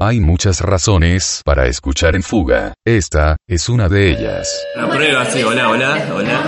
[0.00, 2.74] Hay muchas razones para escuchar en fuga.
[2.84, 4.48] Esta es una de ellas.
[4.76, 6.40] Una prueba, sí, hola, hola, hola.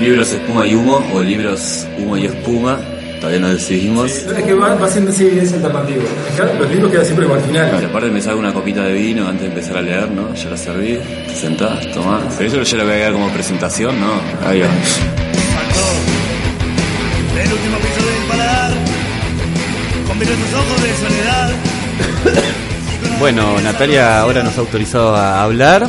[0.00, 2.76] Libros espuma y humo o libros humo y espuma.
[3.20, 4.10] Todavía no decidimos.
[4.10, 5.30] Es que va, va siendo así
[5.62, 6.02] tapativo.
[6.34, 7.70] Acá Los libros quedan siempre al final.
[7.70, 10.34] Claro, aparte me salgo una copita de vino antes de empezar a leer, ¿no?
[10.34, 12.34] Ya la serví, te sentás, tomás.
[12.36, 14.20] Pero eso ya lo voy a quedar como presentación, ¿no?
[14.44, 15.19] Ahí va.
[23.20, 25.86] Bueno, Natalia ahora nos ha autorizado a hablar.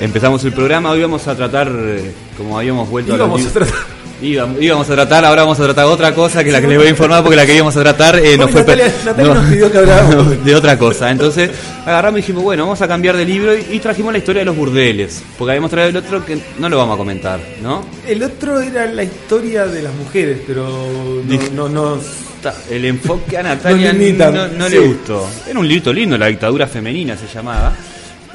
[0.00, 3.74] Empezamos el programa, hoy vamos a tratar, eh, como habíamos vuelto Íbamos a tratar-
[4.22, 6.86] Íbamos, íbamos a tratar, ahora vamos a tratar otra cosa que la que les voy
[6.86, 9.72] a informar porque la que íbamos a tratar eh, nos fue Natalia- Natalia nos pidió
[9.72, 10.44] que habláramos.
[10.44, 11.10] de otra cosa.
[11.10, 11.50] Entonces
[11.84, 14.46] agarramos y dijimos, bueno, vamos a cambiar de libro y, y trajimos la historia de
[14.46, 15.22] los burdeles.
[15.36, 17.84] Porque habíamos traído el otro que no lo vamos a comentar, ¿no?
[18.06, 20.66] El otro era la historia de las mujeres, pero
[21.52, 22.00] no, no, no-
[22.70, 24.72] El enfoque a Natalia no, no sí.
[24.72, 25.28] le gustó.
[25.48, 27.72] Era un librito lindo, La dictadura femenina se llamaba.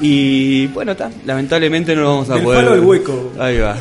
[0.00, 2.64] Y bueno, ta, lamentablemente no lo vamos a Del poder.
[2.64, 3.32] palo al hueco.
[3.38, 3.76] Ahí va.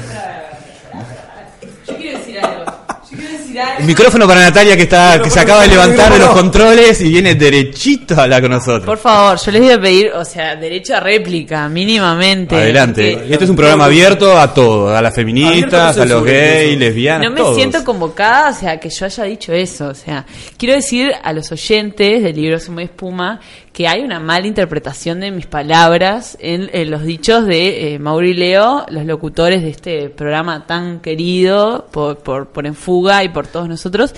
[1.87, 2.65] Yo quiero decir algo.
[2.65, 3.48] Yo quiero decir algo.
[3.79, 7.09] El micrófono para Natalia que está que se acaba de levantar de los controles y
[7.09, 8.85] viene derechito a hablar con nosotros.
[8.85, 12.55] Por favor, yo les voy a pedir, o sea, derecho a réplica, mínimamente.
[12.55, 13.13] Adelante.
[13.17, 17.27] porque Este es un programa abierto a todo, a las feministas, a los gays, lesbianas,
[17.27, 17.55] No me todos.
[17.55, 19.87] siento convocada, o sea, que yo haya dicho eso.
[19.87, 20.25] O sea,
[20.57, 23.39] quiero decir a los oyentes del libro Sumo y Espuma
[23.73, 28.27] que hay una mala interpretación de mis palabras en, en los dichos de eh, Mauro
[28.27, 33.47] y Leo, los locutores de este programa tan querido por, por, por Enfuga y por
[33.51, 34.13] todos nosotros.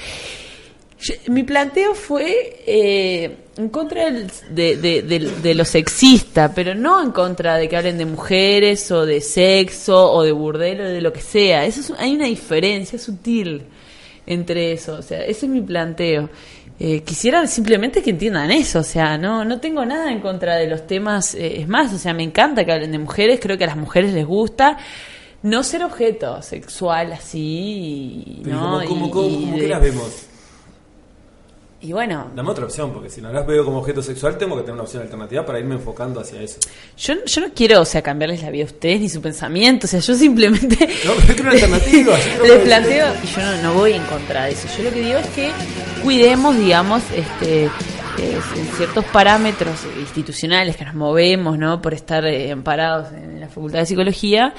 [1.27, 4.75] Mi planteo fue eh, en contra del- de,
[5.41, 10.11] de- lo sexista, pero no en contra de que hablen de mujeres o de sexo
[10.11, 11.65] o de burdelo o de lo que sea.
[11.65, 13.63] Eso es- hay una diferencia sutil
[14.27, 14.93] entre eso.
[14.93, 16.29] O sea, ese es mi planteo.
[16.79, 20.67] Eh, quisiera simplemente que entiendan eso, o sea, no, no tengo nada en contra de
[20.67, 23.65] los temas, eh, es más, o sea, me encanta que hablen de mujeres, creo que
[23.65, 24.79] a las mujeres les gusta
[25.43, 28.81] no ser objeto sexual así, Pero ¿no?
[28.85, 30.23] ¿cómo, cómo, Y- cómo- y cómo de- que las vemos?
[31.83, 34.61] Y bueno, Dame otra opción, porque si no las veo como objeto sexual, tengo que
[34.61, 36.59] tener una opción alternativa para irme enfocando hacia eso.
[36.95, 39.89] yo, yo no quiero, o sea, cambiarles la vida a ustedes ni su pensamiento, o
[39.89, 40.75] sea, yo simplemente
[41.05, 42.17] No, pero yo quiero una alternativa.
[42.37, 45.01] yo les planteo, y yo no, no voy en contra de eso, yo lo que
[45.01, 45.49] digo es que
[46.03, 47.63] cuidemos, digamos, este
[48.19, 51.81] en ciertos parámetros institucionales que nos movemos, ¿no?
[51.81, 54.53] Por estar eh, amparados en la Facultad de Psicología,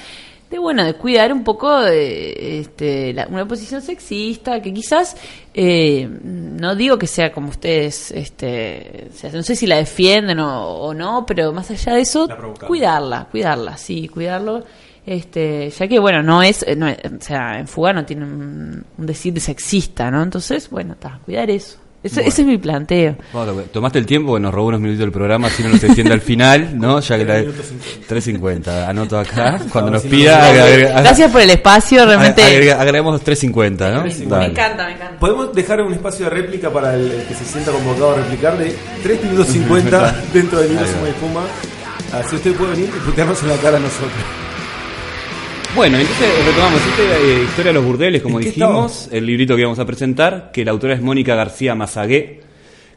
[0.53, 5.17] de bueno, de cuidar un poco de este, la- una posición sexista que quizás
[5.55, 10.39] eh, no digo que sea como ustedes, este, o sea, no sé si la defienden
[10.39, 12.27] o, o no, pero más allá de eso,
[12.69, 14.63] cuidarla, cuidarla, sí, cuidarlo.
[15.05, 18.85] Este, ya que bueno, no es, no es- o sea, en fuga no tiene un,
[18.97, 20.23] un decir de sexista, ¿no?
[20.23, 21.79] Entonces, bueno, está, cuidar eso.
[22.03, 22.29] Ese, Bueno.
[22.29, 23.15] ese es mi planteo.
[23.33, 26.13] Bueno, tomaste el tiempo que nos robó unos minutos del programa, si no nos extiende
[26.13, 26.99] al final, ¿no?
[27.13, 32.05] Ya que la 3.50, anoto acá, cuando No, nos pida, agrega- Gracias por el espacio,
[32.05, 32.43] realmente.
[32.43, 34.03] agrega- agregamos 3.50, ¿no?
[34.39, 35.19] me encanta, me encanta.
[35.21, 38.59] Podemos dejar un espacio de réplica para el, el que se sienta convocado a replicar
[38.59, 40.87] de 3 minutos 50 dentro del libro.
[40.87, 41.41] Suma y Espuma.
[42.13, 44.11] Así usted puede venir y putearnos en la cara a nosotros.
[45.75, 49.57] Bueno, entonces retomamos esta eh, historia de los burdeles, como ¿En qué dijimos, el librito
[49.57, 52.41] que vamos a presentar, que la autora es Mónica García Mazagué,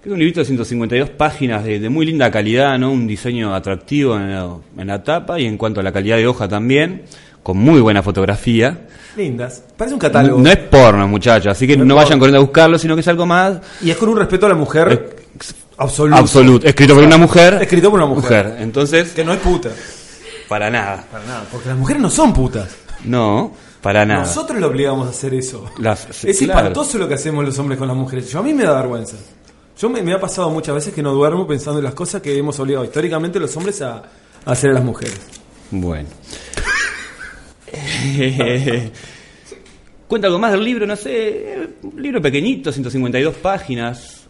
[0.03, 2.91] que es un librito de 152 páginas de, de muy linda calidad, ¿no?
[2.91, 6.27] Un diseño atractivo en la, en la tapa y en cuanto a la calidad de
[6.27, 7.03] hoja también,
[7.41, 8.77] con muy buena fotografía.
[9.15, 9.63] Lindas.
[9.77, 10.41] Parece un catálogo.
[10.41, 13.07] No es porno, muchachos, así que No no, vayan corriendo a buscarlo, sino que es
[13.07, 15.15] algo más Y es con un respeto a la mujer
[15.77, 16.19] absoluto.
[16.19, 16.67] absoluto.
[16.67, 17.57] Escrito por una mujer.
[17.61, 18.57] Escrito por una mujer.
[18.59, 19.69] Entonces, Que no es puta.
[20.47, 21.05] Para nada.
[21.11, 21.45] Para nada.
[21.51, 22.75] Porque las mujeres no son putas.
[23.03, 24.21] No, para nada.
[24.21, 25.69] Nosotros le obligamos a hacer eso.
[25.79, 26.59] Las- es claro.
[26.59, 28.29] espantoso lo que hacemos los hombres con las mujeres.
[28.31, 29.15] Yo a mí me da vergüenza.
[29.77, 32.37] Yo me, me ha pasado muchas veces que no duermo pensando en las cosas que
[32.37, 34.03] hemos obligado históricamente los hombres a, a
[34.51, 35.19] hacer a las mujeres.
[35.71, 36.07] Bueno.
[40.07, 44.21] Cuenta algo más del libro, no sé, un libro pequeñito, 152 páginas.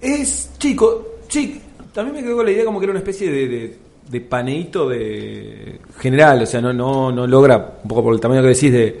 [0.00, 1.60] Es chico, chico.
[1.94, 3.78] También me quedó con la idea como que era una especie de, de,
[4.08, 8.42] de paneíto de general, o sea, no, no, no logra, un poco por el tamaño
[8.42, 9.00] que decís, de,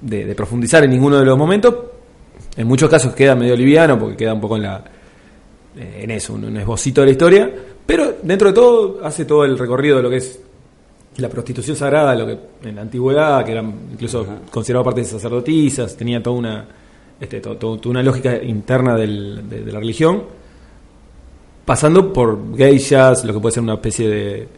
[0.00, 1.74] de, de profundizar en ninguno de los momentos.
[2.56, 4.84] En muchos casos queda medio liviano porque queda un poco en la
[5.76, 7.50] eh, en eso, un, un esbocito de la historia,
[7.86, 10.38] pero dentro de todo hace todo el recorrido de lo que es
[11.16, 12.38] la prostitución sagrada, lo que
[12.68, 16.66] en la antigüedad, que era incluso considerado parte de sacerdotisas, tenía toda una,
[17.20, 20.22] este, to- to- toda una lógica interna del- de, de la religión,
[21.64, 24.48] pasando por geishas, lo que puede ser una especie de,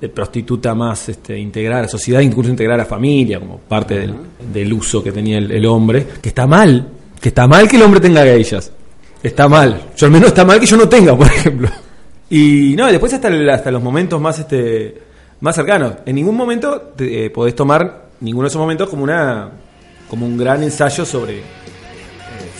[0.00, 3.98] de prostituta más este, integrada a la sociedad, incluso integrada a la familia, como parte
[4.00, 4.14] del,
[4.52, 6.88] del uso que tenía el, el hombre, que está mal,
[7.20, 8.70] que está mal que el hombre tenga geishas,
[9.22, 11.68] está mal, yo al menos está mal que yo no tenga, por ejemplo.
[12.30, 15.02] Y no, después hasta, el- hasta los momentos más este
[15.40, 15.94] más cercanos.
[16.06, 19.50] En ningún momento te, eh, podés tomar ninguno de esos momentos como una
[20.08, 21.42] como un gran ensayo sobre eh,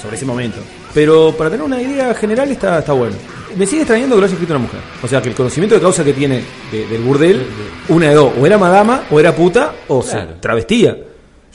[0.03, 0.59] sobre ese momento.
[0.93, 3.17] Pero para tener una idea general está, está bueno.
[3.57, 4.81] Me sigue extrañando que lo haya escrito una mujer.
[5.03, 6.43] O sea, que el conocimiento de causa que tiene
[6.73, 7.43] de- del burdel,
[7.89, 10.35] una de dos, o era madama, o era puta, o se Claro.
[10.41, 10.97] travestía.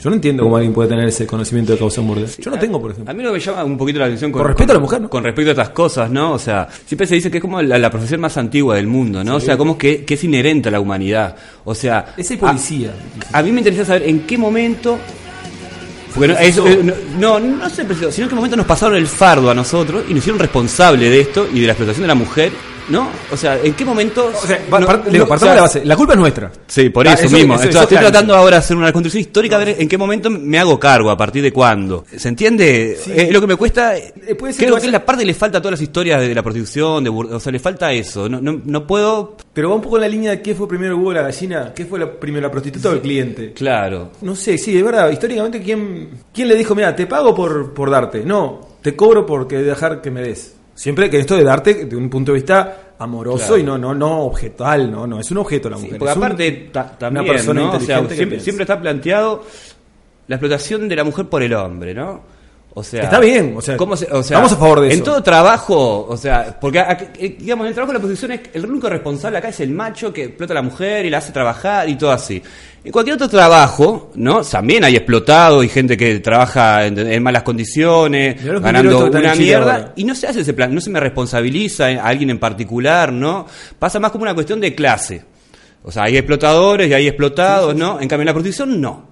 [0.02, 2.26] Yo no entiendo cómo alguien puede tener ese conocimiento de causa en burdel.
[2.38, 3.10] Yo no tengo, por ejemplo.
[3.10, 5.00] A mí lo que me llama un poquito la atención Con respeto a la mujer,
[5.02, 5.10] ¿no?
[5.10, 6.32] Con respecto a estas cosas, ¿no?
[6.32, 9.22] O sea, siempre se dice que es como la, la profesión más antigua del mundo,
[9.22, 9.36] ¿no?
[9.36, 11.36] O sea, como que, que es inherente a la humanidad.
[11.66, 12.94] O sea, Ese policía.
[13.30, 14.96] A, a mí me interesa saber en qué momento.
[16.14, 16.82] Porque no, eso, eh,
[17.18, 20.10] no, no, sé, preciso, sino en qué momento nos pasaron el fardo a nosotros y
[20.10, 22.52] nos hicieron responsables de esto y de la explotación de la mujer,
[22.90, 23.08] ¿no?
[23.32, 24.26] O sea, ¿en qué momento.?
[24.34, 25.84] O sea, no- par- o partamos sea, de la base.
[25.84, 26.52] La culpa es nuestra.
[26.66, 27.54] Sí, por Ah, eso, eso- mismo.
[27.54, 28.10] eso- Estoy- eso estoy claro.
[28.12, 31.10] tratando ahora de hacer una reconstrucción histórica, a ver en qué momento me hago cargo,
[31.10, 32.04] a partir de cuándo.
[32.16, 32.98] ¿Se entiende?
[33.02, 33.12] Sí.
[33.14, 33.96] Eh, lo que me cuesta.
[33.96, 35.82] Eh, puede ser creo que que es la parte que le falta a todas las
[35.82, 38.28] historias de la prostitución, de o sea, le falta eso.
[38.28, 39.36] No, no, no puedo.
[39.52, 41.22] Pero va un poco en la línea de qué fue primero el huevo o la
[41.22, 43.52] gallina, qué fue la, primero la prostituta o el cliente.
[43.52, 44.10] Claro.
[44.22, 47.90] No sé, sí, de verdad, históricamente, ¿quién, quién le dijo, mira, te pago por, por
[47.90, 48.22] darte?
[48.24, 50.54] No, te cobro porque dejar que me des.
[50.80, 53.58] Siempre que esto de darte de un punto de vista amoroso Claro.
[53.58, 55.98] y no no no objetual, no, no, es un objeto la Sí, mujer.
[55.98, 57.66] porque es un- aparte ta- también, una persona ¿no?
[57.66, 59.44] O sea, inteligente que siempre, siempre está planteado
[60.28, 62.22] la explotación de la mujer por el hombre, ¿no?
[62.72, 64.92] O sea, Está bien, o sea, ¿cómo se- o sea, estamos a favor de En
[64.92, 65.02] eso.
[65.04, 66.78] todo trabajo, o sea, porque
[67.40, 70.12] digamos, en el trabajo de la prostitución es el único responsable acá es el macho
[70.12, 72.40] que explota a la mujer y la hace trabajar y todo así.
[72.84, 74.42] En cualquier otro trabajo, ¿no?
[74.42, 79.72] También hay explotado y gente que trabaja en, en malas condiciones, ganando una en mierda
[79.74, 79.92] ahora.
[79.96, 83.46] y no se hace ese plan, no se me responsabiliza a alguien en particular, ¿no?
[83.80, 85.24] Pasa más como una cuestión de clase.
[85.82, 88.00] O sea, hay explotadores y hay explotados, ¿no?
[88.00, 89.09] En cambio, en la prostitución, no.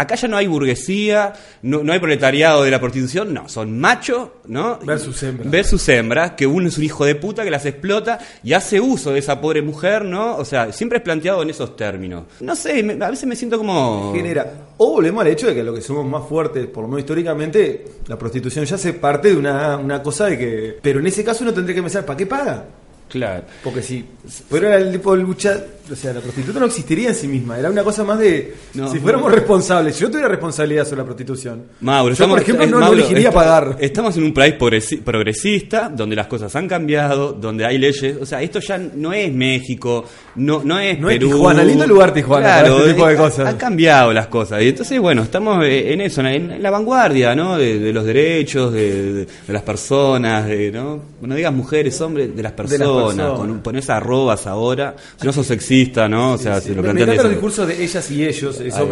[0.00, 1.32] Acá ya no hay burguesía,
[1.62, 3.48] no, no hay proletariado de la prostitución, no.
[3.48, 4.78] Son machos, ¿no?
[4.84, 5.50] Versus hembras.
[5.50, 9.12] Versus hembras, que uno es un hijo de puta que las explota y hace uso
[9.12, 10.36] de esa pobre mujer, ¿no?
[10.36, 12.24] O sea, siempre es planteado en esos términos.
[12.40, 14.12] No sé, me- a veces me siento como...
[14.14, 14.50] genera.
[14.78, 17.84] O volvemos al hecho de que lo que somos más fuertes, por lo menos históricamente,
[18.06, 20.78] la prostitución ya se parte de una, una cosa de que.
[20.80, 22.64] Pero en ese caso uno tendría que pensar, ¿para qué paga?
[23.10, 23.42] Claro.
[23.64, 24.06] Porque si
[24.48, 27.70] fuera el tipo de lucha, o sea, la prostituta no existiría en sí misma, era
[27.70, 28.90] una cosa más de No.
[28.90, 31.62] si fuéramos responsables, si yo tuviera responsabilidad sobre la prostitución.
[31.80, 33.76] Mauro, yo por ejemplo eh, no, no Mauro, elegiría pagar.
[33.80, 38.16] Estamos en un país progresi- progresista, donde las cosas han cambiado, donde hay leyes.
[38.20, 40.04] O sea, esto ya no es México,
[40.36, 41.30] no, no es No es Perú.
[41.32, 43.48] Tijuana, lindo lugar Tijuana Claro, este tipo de cosas.
[43.48, 44.62] Han cambiado las cosas.
[44.62, 47.56] Y entonces, bueno, estamos eh, en eso, en, la vanguardia, ¿no?
[47.56, 51.00] De, de los derechos, de, de- de las personas, de, ¿no?
[51.20, 52.88] No digas mujeres, hombres, de las personas.
[52.88, 53.38] personas.
[53.38, 54.94] Con, pones arrobas ahora.
[55.20, 56.32] Si no sos sexista, ¿no?
[56.34, 58.86] O sea, lo me, me encantan los discursos de ellas y ellos, eso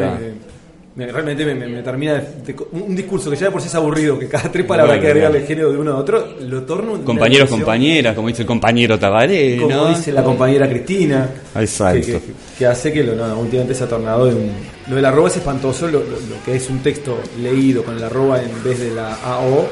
[0.97, 3.75] me, realmente me, termina de, de- un un discurso que ya de por sí es
[3.77, 6.63] aburrido, que cada tres palabras Bueno, que agregarle el género de uno a otro, lo
[6.63, 9.89] torno una Compañeros, compañeras, como dice el compañero Tabaré, Como ¿no?
[9.91, 11.29] dice la compañera Cristina.
[11.55, 12.01] Exacto.
[12.05, 12.21] Que, que-
[12.59, 14.51] que hace que lo, no, últimamente se ha tornado de un.
[14.89, 18.03] Lo del arroba es espantoso, lo, lo- lo que es un texto leído con el
[18.03, 19.69] arroba en vez de la AO,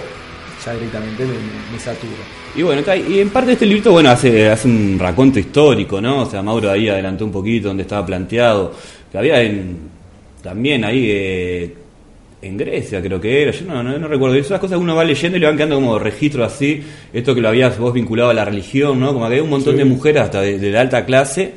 [0.65, 2.13] ya directamente me, me- me satura.
[2.57, 6.23] Y bueno, y en parte este librito, bueno, hace, hace un raconto histórico, ¿no?
[6.23, 8.73] O sea, Mauro ahí adelantó un poquito donde estaba planteado,
[9.13, 9.77] que había en,
[10.43, 11.75] también ahí eh,
[12.41, 15.37] en Grecia, creo que era, yo no, no, no recuerdo, esas cosas uno va leyendo
[15.37, 16.83] y le van quedando como registros así,
[17.13, 19.09] esto que lo habías vos vinculado a la religión, ¿no?
[19.09, 21.53] Como que había un montón de mujeres hasta de, de la alta clase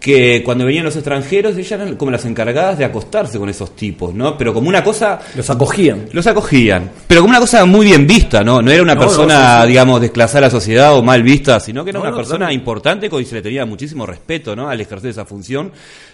[0.00, 4.14] que cuando venían los extranjeros ellas eran como las encargadas de acostarse con esos tipos,
[4.14, 4.36] ¿no?
[4.38, 6.06] Pero como una cosa Los acogían.
[6.12, 8.62] los acogían, pero como una cosa muy bien vista, ¿no?
[8.62, 9.68] No era una No, persona, no, sí, sí.
[9.68, 13.10] digamos, desclasada a la sociedad o mal vista, sino que era No, una persona importante
[13.10, 14.70] con y se le tenía muchísimo respeto, ¿no?
[14.70, 15.70] Al ejercer esa función,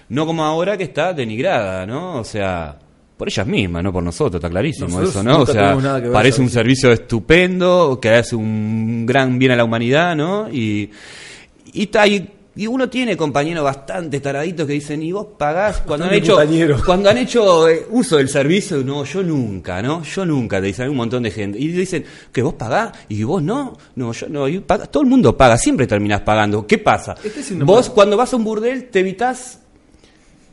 [0.09, 2.19] no como ahora que está denigrada, ¿no?
[2.19, 2.77] O sea,
[3.17, 5.41] por ellas mismas, no por nosotros, está clarísimo Nosotros eso, ¿no?
[5.43, 10.17] O sea, ver, parece un servicio estupendo, que hace un gran bien a la humanidad,
[10.17, 10.49] ¿no?
[10.51, 10.91] Y,
[11.73, 16.07] y, está- y- y uno tiene compañeros bastante taraditos que dicen, y vos pagás cuando
[16.07, 16.37] han hecho,
[16.85, 20.03] cuando han hecho eh, uso del servicio, no, yo nunca, ¿no?
[20.03, 21.59] Yo nunca, te dicen hay un montón de gente.
[21.59, 25.09] Y dicen, que vos pagás y vos no, no, yo no, y paga- todo el
[25.09, 26.67] mundo paga, siempre terminás pagando.
[26.67, 27.15] ¿Qué pasa?
[27.23, 29.61] Este es Vos cuando vas a un burdel te evitás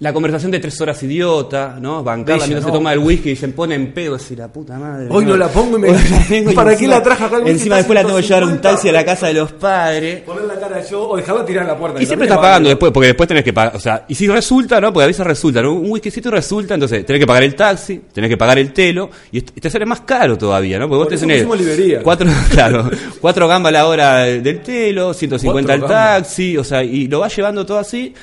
[0.04, 2.04] La conversación de tres horas idiota, ¿no?
[2.04, 2.74] Bancarla Bella, mientras no.
[2.74, 5.08] se toma el whisky y se pone en pedo, así la puta madre.
[5.10, 7.48] Hoy no la pongo y me- la tengo y ¿Para qué la traje acá el?
[7.48, 8.70] Encima después la tengo que llevar un 150.
[8.70, 10.20] taxi a la casa de los padres.
[10.24, 12.04] Poner la cara yo o dejarla tirar en la puerta.
[12.04, 12.70] Y siempre estás pagando paga.
[12.72, 14.92] después, porque después tenés que pagar, o sea, y si resulta, ¿no?
[14.92, 15.72] Porque a veces resulta, ¿no?
[15.72, 19.40] Un whiskycito resulta, entonces tenés que pagar el taxi, tenés que pagar el telo, y
[19.40, 20.90] te sale más caro todavía, ¿no?
[20.90, 22.90] Porque vos Por tenés cuatro, claro,
[23.22, 27.20] cuatro gambas a la hora del telo, 150 Cuatro el taxi, o sea, y lo
[27.22, 28.14] vas llevando todo así,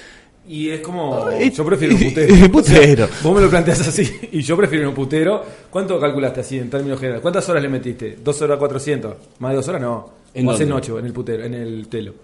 [0.53, 1.31] Y es como.
[1.31, 2.51] Yo prefiero un putero.
[2.51, 3.05] putero.
[3.05, 4.19] O sea, vos me lo planteas así.
[4.33, 5.45] Y yo prefiero un putero.
[5.71, 7.23] ¿Cuánto calculaste así en términos generales?
[7.23, 8.19] ¿Cuántas horas le metiste?
[8.23, 9.15] ¿Dos horas 400?
[9.39, 9.81] ¿Más de dos horas?
[9.81, 10.11] No.
[10.35, 10.75] ¿En ¿O haces dónde?
[10.75, 12.15] noche en el putero, en el telo?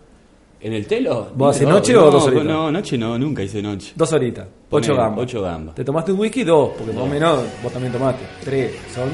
[0.61, 1.29] ¿En el telo?
[1.37, 2.47] ¿Vos haces No, noche no, o dos horitas?
[2.47, 3.93] No, noche no, nunca hice noche.
[3.95, 4.49] Dos horitas.
[4.71, 5.23] Ocho gambas.
[5.23, 5.75] ocho gambas.
[5.77, 6.43] ¿Te tomaste un whisky?
[6.43, 6.71] Dos.
[6.77, 8.25] Porque más o menos vos también tomaste.
[8.43, 8.73] Tres.
[8.93, 9.05] Son.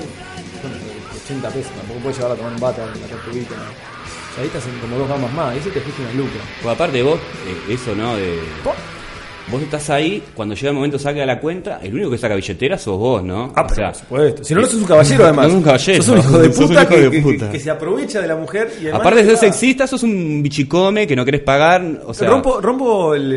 [0.62, 0.76] bueno,
[1.22, 1.72] 80 pesos.
[1.72, 3.56] Tampoco puedes llevar a tomar un bata, una tortuguita.
[3.56, 4.40] ¿no?
[4.40, 5.52] Ahí estás en como dos gambas más.
[5.52, 6.38] Ahí se te fuiste una luca.
[6.62, 8.16] Pues aparte vos, eh, eso, ¿no?
[8.16, 8.38] De,
[9.50, 12.78] vos estás ahí, cuando llega el momento saca la cuenta, el único que saca billetera
[12.78, 13.52] sos vos, ¿no?
[13.54, 14.44] Ah, o pero sea, por supuesto.
[14.44, 15.44] Si no, no sos un caballero, además.
[15.44, 16.02] No sos un caballero.
[16.02, 17.50] Sos un hijo de puta, hijo que, de que- puta.
[17.50, 18.70] que se aprovecha de la mujer.
[18.78, 22.28] Y además aparte de ser sexista, sos un bichicome que no querés pagar, o sea...
[22.28, 23.32] rompo, rompo el.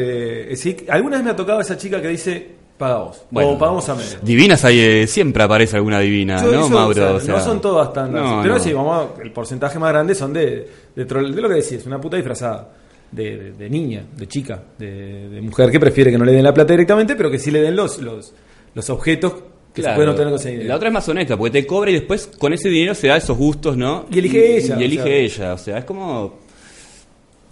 [0.51, 2.47] eh, sí, alguna vez me ha tocado esa chica que dice:
[2.77, 3.23] paga vos.
[3.31, 4.17] bueno, o pagamos a medio.
[4.21, 6.91] Divinas hay, eh, siempre aparece alguna divina, Yo ¿no, eso, Mauro?
[6.91, 8.11] o sea, O sea, no son todas tan.
[8.13, 8.59] no, pero no.
[8.59, 11.85] sí, vamos, a- el porcentaje más grande son de, de, troll- de lo que decís,
[11.85, 12.69] una puta disfrazada.
[13.11, 16.73] De, niña, de chica, de, de mujer que prefiere que no le den la plata
[16.73, 18.33] directamente, pero que sí le den los, los,
[18.73, 19.33] los objetos
[19.73, 19.93] que Claro.
[19.93, 20.69] se pueden obtener con ese dinero.
[20.69, 23.17] La otra es más honesta, porque te cobra y después con ese dinero se da
[23.17, 24.05] esos gustos, ¿no?
[24.11, 25.15] Y elige ella, Y o elige sea.
[25.47, 26.39] ella, o sea, es como...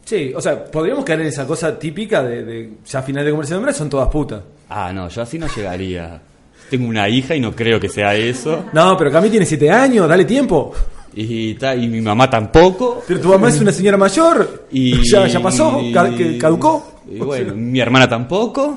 [0.05, 3.55] Sí, o sea, podríamos caer en esa cosa típica de, de ya final de comercio
[3.55, 4.41] de hombres son todas putas.
[4.69, 6.21] Ah, no, yo así no llegaría.
[6.69, 8.65] Tengo una hija y no creo que sea eso.
[8.73, 10.73] No, pero Cami tiene 7 años, dale tiempo.
[11.15, 13.03] Y, ta- y mi mamá tampoco.
[13.07, 14.67] Pero tu mamá es una señora mayor.
[14.71, 17.01] Y, ya, ya pasó, ca- que caducó.
[17.09, 18.75] Y bueno, mi hermana tampoco.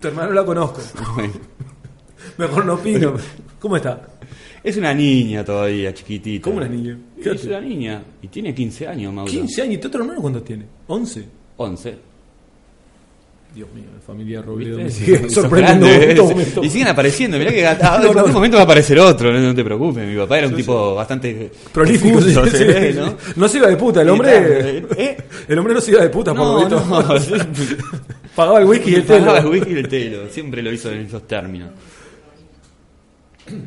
[0.00, 0.80] Tu hermano la conozco.
[1.14, 1.32] Bueno,
[2.38, 3.14] Mejor no opino.
[3.60, 4.00] ¿Cómo está?
[4.62, 6.42] es una niña todavía, chiquitita.
[6.44, 6.98] ¿Cómo una niña?
[7.22, 8.02] ¿Qué Es una niña.
[8.20, 9.30] Y tiene 15 años, Mauro.
[9.30, 9.74] 15 años.
[9.74, 10.64] ¿Y tu otro hermano cuántos tiene?
[10.88, 11.24] 11.
[11.56, 11.98] 11.
[13.56, 15.86] Dios mío, la familia Robledo me sigue sorprendiendo.
[16.62, 17.38] Y siguen apareciendo.
[17.38, 18.26] Mirá que a- No, en no.
[18.28, 20.06] momento va a aparecer otro, no, no te preocupes.
[20.06, 22.20] Mi papá era un tipo bastante Prolífico,
[22.50, 22.92] sí, ve.
[22.94, 23.16] ¿no?
[23.34, 24.82] No se iba de puta, el hombre.
[24.86, 25.16] tal, ¿eh?
[25.48, 26.82] El hombre no se iba de puta, por lo.
[28.36, 29.46] Pagaba el whisky y el Pagaba telo.
[29.48, 30.28] el whisky y el telo.
[30.28, 31.70] Siempre lo hizo en esos términos.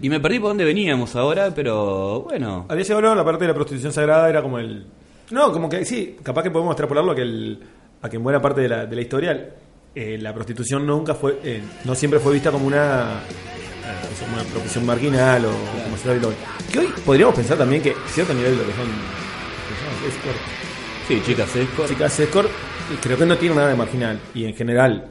[0.02, 2.66] Y me perdí por dónde veníamos ahora, pero bueno.
[2.70, 4.86] Había llegado la parte de la prostitución sagrada, era como el.
[5.32, 7.60] No, como que sí, capaz que podemos extrapolarlo a que, el,
[8.02, 9.50] a que en buena parte de la, de la historia
[9.96, 11.40] eh, la prostitución nunca fue.
[11.44, 13.20] eh, no siempre fue vista como una.
[13.24, 15.50] eh, una profesión marginal o
[15.84, 16.36] como se hoy.
[16.72, 18.86] Que hoy podríamos pensar también que cierto nivel de lo que son.
[18.86, 20.38] llama escort,
[21.08, 21.90] Sí, chicas, escort.
[21.90, 22.50] chicas escort,
[23.02, 24.20] creo que no tiene nada de marginal.
[24.36, 25.08] Y en general,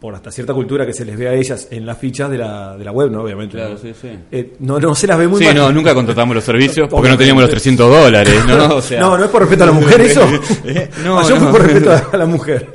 [0.00, 2.76] por hasta cierta cultura que se les ve a ellas en las fichas de la,
[2.78, 3.22] de la web, ¿no?
[3.22, 3.56] Obviamente.
[3.58, 3.78] Claro, ¿no?
[3.78, 4.08] sí, sí.
[4.32, 5.54] Eh, no, no se las ve muy Sí, mal.
[5.56, 8.76] no, nunca contratamos los servicios porque no teníamos los 300 dólares, ¿no?
[8.76, 10.26] O sea, no, no es por respeto a la mujer eso.
[10.64, 11.50] Eh, no, yo no.
[11.52, 12.68] por respeto a la mujer.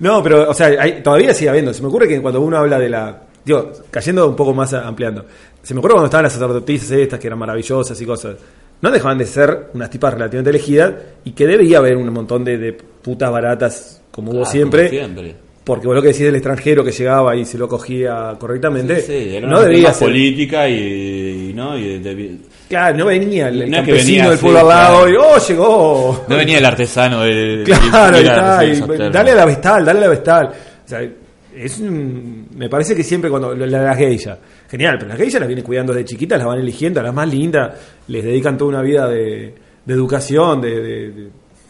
[0.00, 1.72] No, pero, o sea, hay- todavía sigue habiendo.
[1.74, 3.22] Se me ocurre que cuando uno habla de la.
[3.44, 5.24] Digo, cayendo un poco más ampliando.
[5.62, 8.36] Se me ocurre cuando estaban las sacerdotisas estas que eran maravillosas y cosas.
[8.80, 10.92] No dejaban de ser unas tipas relativamente elegidas
[11.24, 14.84] y que debía haber un montón de, de putas baratas como hubo Ah, siempre.
[14.88, 15.34] como siempre.
[15.64, 19.00] Porque vos lo que decís del extranjero que llegaba y se lo cogía correctamente.
[19.00, 20.08] Sí, sí, era no una debía más ser.
[20.08, 22.36] política y, y no y de- de-
[22.74, 25.10] Claro, no venía el, No campesino venía del pueblo al lado claro.
[25.12, 26.24] y ¡oh, llegó!
[26.28, 28.80] no venía el artesano de Claro, está, y
[29.12, 30.46] dale a la vestal, dale a la vestal.
[30.84, 31.00] O sea,
[31.56, 34.38] es un- me parece que siempre cuando la- las geishas,
[34.68, 37.28] genial, pero las geishas las vienen cuidando desde chiquitas, las van eligiendo, a las más
[37.28, 37.72] lindas,
[38.08, 39.54] les dedican toda una vida de,
[39.84, 41.28] de educación, de, de, de,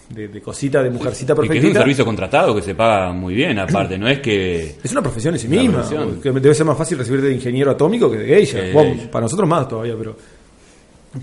[0.08, 3.34] de- de cosita, de mujercita y que es un servicio contratado que se paga muy
[3.34, 5.82] bien aparte no es que Es una profesión en sí misma.
[6.22, 8.58] Que debe ser más fácil recibir de ingeniero atómico que de geisha.
[8.72, 9.10] Bueno, geisha.
[9.10, 10.16] para nosotros más todavía, pero.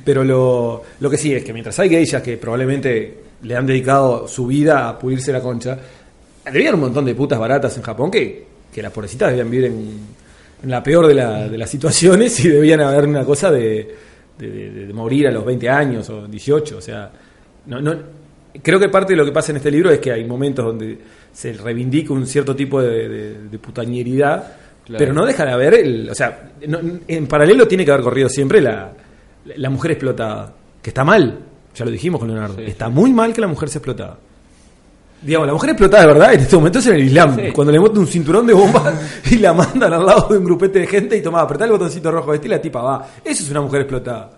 [0.05, 4.27] Pero lo, lo que sí es que mientras hay geishas que probablemente le han dedicado
[4.27, 5.77] su vida a pulirse la concha,
[6.45, 9.99] haber un montón de putas baratas en Japón que, que las pobrecitas debían vivir en,
[10.63, 13.95] en la peor de, la- de las situaciones y debían haber una cosa de,
[14.37, 16.77] de- morir a los 20 años o 18.
[16.77, 17.11] O sea,
[17.65, 17.95] no, no,
[18.61, 20.97] creo que parte de lo que pasa en este libro es que hay momentos donde
[21.33, 24.53] se reivindica un cierto tipo de, putañeridad,
[24.85, 24.97] Claro.
[24.97, 28.27] pero no deja de haber, el, o sea, no- en paralelo tiene que haber corrido
[28.29, 28.91] siempre la,
[29.45, 31.39] la mujer explotada, que está mal,
[31.75, 34.17] ya lo dijimos con Leonardo, Sí, está muy mal que la mujer sea explotada.
[35.21, 37.51] Digamos, la mujer explotada de verdad en este momento es en el Islam, Sí.
[37.53, 38.91] cuando le montan un cinturón de bomba
[39.31, 42.11] y la mandan al lado de un grupete de gente y toma, apretá el botoncito
[42.11, 43.07] rojo este y la tipa va.
[43.23, 44.31] Eso es una mujer explotada.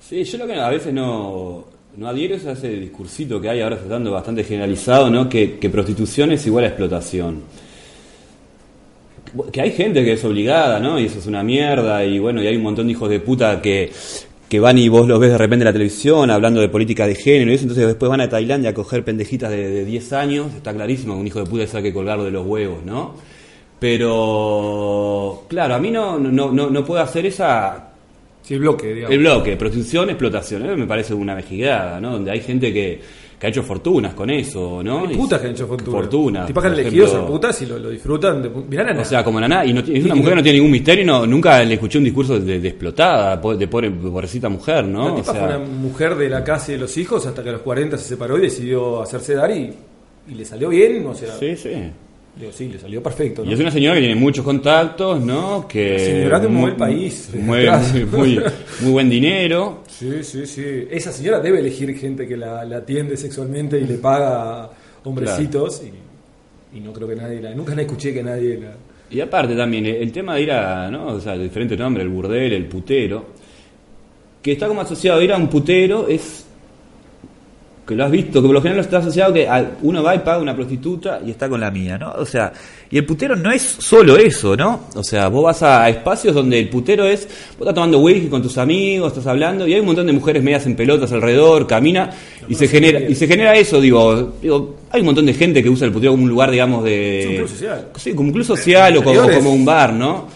[0.00, 1.64] Sí, yo lo que a veces no,
[1.96, 5.28] no adhiero es a ese discursito que hay ahora está dando bastante generalizado, ¿no?
[5.28, 7.42] Que, que prostitución es igual a explotación.
[9.52, 10.98] que hay gente que es obligada, ¿no?
[10.98, 13.60] Y eso es una mierda, y bueno, y hay un montón de hijos de puta
[13.62, 13.92] que,
[14.52, 17.14] que van y vos los ves de repente en la televisión hablando de política de
[17.14, 20.54] género y eso, entonces después van a Tailandia a coger pendejitas de, de 10 años,
[20.54, 23.14] está clarísimo que un hijo de puta se hay que colgarlo de los huevos, ¿no?
[23.80, 27.92] Pero, claro, a mí no, no, no, no puedo hacer esa
[28.42, 29.14] Sí, el bloque, digamos.
[29.14, 30.76] el bloque, prostitución, explotación, ¿eh?
[30.76, 32.12] me parece una mejigada, ¿no?
[32.12, 33.00] Donde hay gente que,
[33.42, 35.00] que ha hecho fortunas con eso, ¿no?
[35.04, 35.98] Hay putas que han hecho fortuna.
[35.98, 36.46] Fortunas.
[36.46, 38.40] Tipo que han elegido ser putas y lo, lo disfrutan.
[38.40, 39.00] De, mirá, nana.
[39.00, 41.06] O sea, como Naná, y, no, es una mujer que no tiene ningún misterio, y
[41.08, 45.06] no, nunca le escuché un discurso de, de explotada, de pobre, pobrecita mujer, ¿no?
[45.06, 47.42] La O tipa sea, fue una mujer de la casa y de los hijos hasta
[47.42, 49.74] que a los 40 se separó y decidió hacerse dar y,
[50.28, 51.04] y le salió bien.
[51.04, 51.70] O sea, sí, sí.
[52.36, 53.44] Digo, sí, le salió perfecto.
[53.44, 53.50] ¿no?
[53.50, 55.66] Y es una señora que tiene muchos contactos, ¿no?
[55.68, 57.30] Que Señora que mueve el país.
[57.34, 58.40] Mueve muy, muy,
[58.80, 59.82] muy buen dinero.
[59.88, 60.86] Sí, sí, sí.
[60.90, 64.70] Esa señora debe elegir gente que la, la atiende sexualmente y le paga
[65.04, 65.82] hombrecitos.
[65.82, 67.54] Y, y no creo que nadie la.
[67.54, 68.72] Nunca la escuché que nadie la.
[69.10, 71.08] Y aparte también, el tema de ir a, ¿no?
[71.08, 73.26] O sea, el diferente nombre, el burdel, el putero,
[74.40, 76.46] que está como asociado a ir a un putero es
[77.86, 79.48] que lo has visto, que por lo general está asociado que
[79.82, 82.12] uno va y paga una prostituta y está con la mía, ¿no?
[82.12, 82.52] O sea,
[82.88, 84.88] y el putero no es solo eso, ¿no?
[84.94, 87.26] O sea, vos vas a espacios donde el putero es,
[87.58, 90.42] vos estás tomando whisky con tus amigos, estás hablando y hay un montón de mujeres
[90.44, 92.10] medias en pelotas alrededor, camina
[92.48, 95.68] y se genera y se genera eso, digo, digo, hay un montón de gente que
[95.68, 97.88] usa el putero como un lugar, digamos, de Es un club social.
[97.96, 100.28] Sí, como un club social o como, como un bar, ¿no?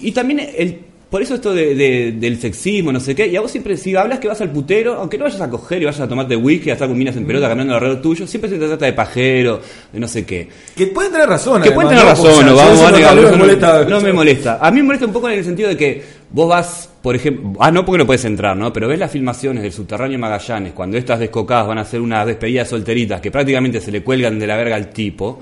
[0.00, 3.40] Y también el por eso esto de, de- del sexismo, no sé qué, y a
[3.40, 6.00] vos siempre, si hablas que vas al putero, aunque no vayas a coger y vayas
[6.00, 8.66] a tomarte whisky, a estar con minas en pelota caminando alrededor tuyo, siempre se te
[8.66, 9.60] trata de pajero,
[9.92, 10.48] de no sé qué.
[10.74, 11.62] Que pueden tener razón.
[11.62, 12.10] Que pueden tener ¿no?
[12.10, 13.84] razón, no vamos a no me molesta.
[13.84, 14.58] no me molesta.
[14.60, 17.52] A mí me molesta un poco en el sentido de que vos vas, por ejemplo,
[17.60, 18.72] ah, no porque no puedes entrar, ¿no?
[18.72, 22.68] Pero ves las filmaciones del subterráneo Magallanes, cuando estas descocadas van a hacer unas despedidas
[22.68, 25.38] solteritas que prácticamente se le cuelgan de la verga al tipo.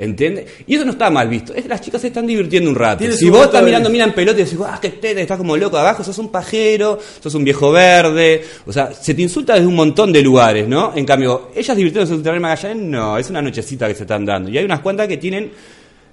[0.00, 0.46] ¿Entiendes?
[0.66, 1.52] Y eso no está mal visto.
[1.52, 3.04] Es, las chicas se están divirtiendo un rato.
[3.10, 5.76] Si vos estás mirando, mira en pelota y decís, ah, qué teta, estás como loco
[5.76, 8.44] abajo, sos un pajero, sos un viejo verde.
[8.66, 10.92] O sea, se te insulta desde un montón de lugares, ¿no?
[10.94, 14.50] En cambio, ellas divirtiéndose en el Magallanes, no, es una nochecita que se están dando.
[14.50, 15.50] Y hay unas cuantas que tienen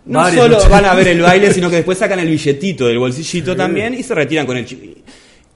[0.08, 0.70] no Varias solo noches.
[0.70, 4.02] van a ver el baile, sino que después sacan el billetito del bolsillito también y
[4.04, 4.96] se retiran con el chi-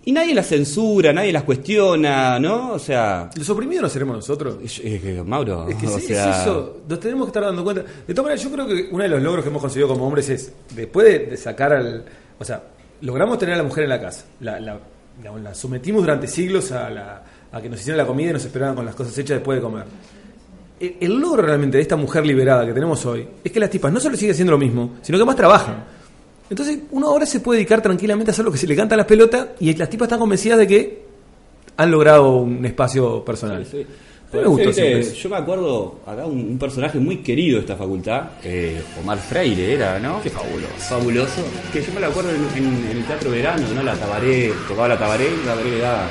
[0.05, 2.71] Y nadie las censura, nadie las cuestiona, ¿no?
[2.71, 4.55] O sea, Los oprimidos no seremos nosotros.
[4.63, 7.43] es- es que, Mauro, Es que o sí, sea, es eso, nos tenemos que estar
[7.43, 7.83] dando cuenta.
[8.07, 10.29] De todas maneras, yo creo que uno de los logros que hemos conseguido como hombres
[10.29, 12.05] es, después de, de sacar al.
[12.39, 12.63] O sea,
[13.01, 14.25] logramos tener a la mujer en la casa.
[14.39, 14.79] La, la,
[15.17, 18.45] digamos, la sometimos durante siglos a, la, a que nos hicieran la comida y nos
[18.45, 19.83] esperaban con las cosas hechas después de comer.
[20.79, 23.91] El, el logro realmente de esta mujer liberada que tenemos hoy es que las tipas
[23.91, 25.98] no solo siguen haciendo lo mismo, sino que más trabajan.
[26.49, 28.97] Entonces, uno ahora se puede dedicar tranquilamente a hacer lo que se le canta a
[28.97, 31.01] las pelotas y las tipas están convencidas de que
[31.77, 33.65] han logrado un espacio personal.
[33.65, 33.85] Sí.
[34.31, 35.13] Mí me gustó Viste, eso.
[35.15, 39.73] Yo me acuerdo acá un, un personaje muy querido de esta facultad, eh, Omar Freire
[39.73, 40.21] era, ¿no?
[40.21, 40.67] Qué fabuloso.
[40.77, 41.41] Fabuloso.
[41.73, 43.81] Que yo me lo acuerdo en, en- en el Teatro Verano, ¿no?
[43.81, 46.07] La Tabaré, tocaba la Tabaré y la Tabaré le daba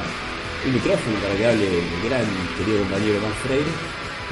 [0.66, 2.24] un micrófono para que hable el gran
[2.58, 3.70] querido compañero Omar Freire.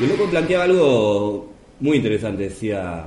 [0.01, 3.05] Y el loco planteaba algo muy interesante, decía...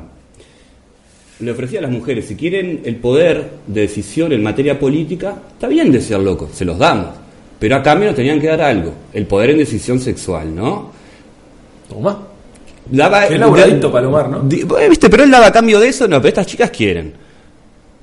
[1.39, 5.67] Le ofrecía a las mujeres, si quieren el poder de decisión en materia política, está
[5.67, 7.15] bien de ser locos, se los damos.
[7.58, 10.91] Pero a cambio nos tenían que dar algo, el poder en decisión sexual, ¿no?
[11.88, 12.28] Toma.
[12.91, 14.49] Daba, Qué elaboradito, Palomar, ¿no?
[14.49, 15.10] Eh, ¿Viste?
[15.10, 17.13] Pero él daba a cambio de eso, no, pero estas chicas quieren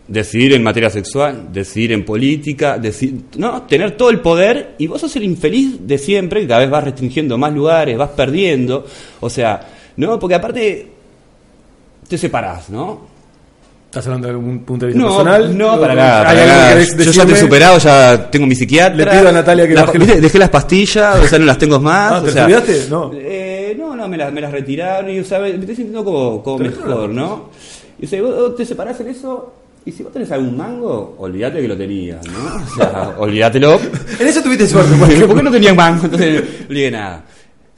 [0.09, 5.01] decidir en materia sexual, decidir en política, decidir, no, tener todo el poder y vos
[5.01, 8.87] sos el infeliz de siempre, que cada vez vas restringiendo más lugares, vas perdiendo,
[9.21, 9.61] o sea,
[9.97, 10.89] no, porque aparte
[12.09, 13.16] te separás, ¿no?
[13.87, 15.57] ¿Estás hablando de algún punto de vista No, personal?
[15.57, 16.19] no, ¿O- para nada.
[16.21, 16.69] ¿Hay para algo que nada.
[16.75, 18.97] querés Yo ya te he superado, ya tengo mi psiquiatra.
[18.97, 19.99] Le pido a Natalia que La- baje.
[20.21, 22.13] Dejé las pastillas, o sea, no las tengo más.
[22.13, 22.87] Ah, o ¿te sea, olvidaste?
[22.91, 23.11] No.
[23.15, 26.43] Eh, no, no, me las, me las retiraron y, o sea, me estoy sintiendo como,
[26.43, 27.51] como mejor, no.
[27.99, 29.55] Y dice, vos vos te separás en eso
[29.87, 32.57] y si vos tenés algún mango, olvídate que lo tenías, ¿no?
[32.57, 33.81] O sea, olvídatelo.
[34.19, 34.95] En eso tuviste suerte.
[34.99, 36.05] Porque, ¿Por qué no tenían mango?
[36.05, 37.25] Entonces, no olvidé nada.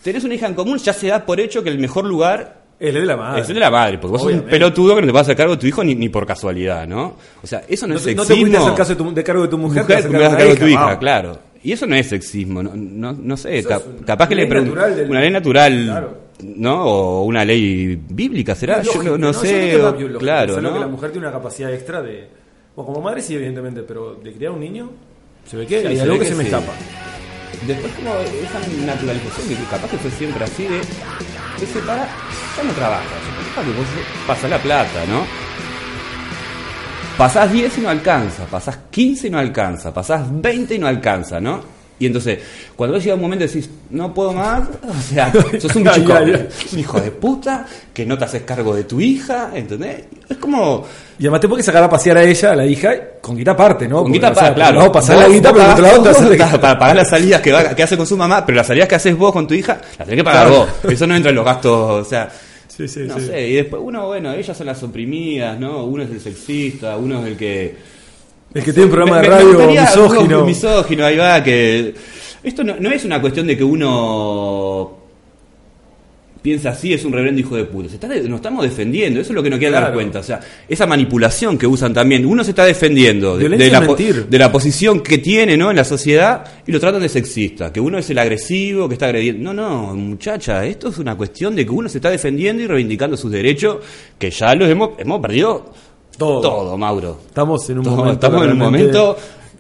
[0.03, 2.95] Tenés una hija en común, ya se da por hecho que el mejor lugar El
[2.95, 3.41] de la madre.
[3.43, 4.51] es el de la madre, porque vos sos un Obviamente.
[4.51, 6.87] pelotudo que no te vas a hacer cargo de tu hijo ni, ni por casualidad,
[6.87, 7.17] ¿no?
[7.43, 8.35] O sea, eso no, No es te, no sexismo.
[8.37, 10.15] te fuiste a hacer caso de, tu- de cargo de tu mujer, mujer, te te
[10.17, 11.39] vas a hacer cargo de tu hija, claro.
[11.63, 14.51] Y eso no es sexismo, no, no, no sé, cap- es capaz que le ley
[14.53, 16.19] pregun- natural del- una ley natural, Claro.
[16.45, 16.85] ¿no?
[16.87, 18.81] O una ley bíblica, ¿será?
[18.83, 20.75] Yo no, no Yo sé, no o- claro, solo ¿no?
[20.75, 22.29] que la mujer tiene una capacidad extra de...
[22.77, 24.89] Bueno, como madre sí, evidentemente, pero de criar un niño,
[25.51, 26.51] se ve que Sí, hay algo que se me sí.
[26.51, 26.73] escapa.
[27.67, 30.79] Después como esa naturalización que capaz que fue siempre así de
[31.59, 32.07] que se para,
[32.59, 33.07] ya no trabajas,
[33.65, 33.87] que vos
[34.27, 35.23] pasás la plata, ¿no?
[37.17, 41.41] Pasás 10 y no alcanza, pasás 15 y no alcanza, pasás 20 y no alcanza,
[41.41, 41.77] ¿no?
[42.01, 42.39] Y entonces,
[42.77, 46.07] cuando llega un momento y decís, no puedo más, o sea, sos un ay.
[46.73, 50.05] un hijo de puta, que no te haces cargo de tu hija, ¿entendés?
[50.29, 50.87] Es como...
[51.19, 53.89] Y además te puedes sacar a pasear a ella, a la hija, con guita aparte,
[53.89, 54.05] ¿no?
[54.05, 54.85] Con guita Porque, o sea, para, claro.
[54.87, 58.17] No, pasar la guita, pero para pagar las salidas que, va- que hace con su
[58.17, 60.69] mamá, pero las salidas que haces vos con tu hija, las tenés que pagar Claro.
[60.85, 60.93] vos.
[60.93, 62.29] Eso no entra en los gastos, o sea...
[62.79, 63.27] Sí, sí, no sí.
[63.27, 65.85] sé, y después uno, bueno, ellas son las oprimidas, ¿no?
[65.85, 67.75] Uno es el sexista, uno es el que...
[68.55, 70.39] El que tiene un programa Me- de me- me radio gustaría- misógino.
[70.39, 71.95] no, misógino, ahí va, que...
[72.43, 74.98] Esto no, no es una cuestión de que uno
[76.41, 77.89] piensa así, es un reverendo hijo de puta.
[77.89, 79.95] Se está de- nos estamos defendiendo, eso es lo que no quiere dar Claro.
[79.97, 80.21] cuenta.
[80.21, 84.51] O sea, esa manipulación que usan también, uno se está defendiendo de, la, de la
[84.53, 85.71] posición que tiene ¿no?
[85.71, 89.07] en la sociedad y lo tratan de sexista, que uno es el agresivo, que está
[89.07, 89.53] agrediendo.
[89.53, 93.17] No, no, muchacha, esto es una cuestión de que uno se está defendiendo y reivindicando
[93.17, 93.79] sus derechos,
[94.19, 95.73] que ya los hemos, hemos perdido
[96.17, 96.41] Todo.
[96.41, 97.21] todo, Mauro.
[97.27, 98.15] Estamos en un Todo, momento.
[98.27, 99.17] estamos en un momento